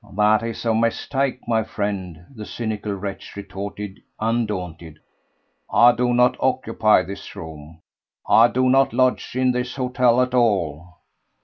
[0.15, 4.97] "That is a mistake, my friend," the cynical wretch retorted, undaunted.
[5.71, 7.81] "I do not occupy this room.
[8.27, 10.97] I do not lodge in this hotel at all."